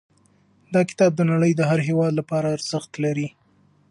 [0.73, 3.27] دا کتاب د نړۍ د هر هېواد لپاره ارزښت لري.